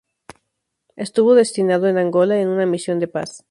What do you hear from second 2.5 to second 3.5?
misión de paz.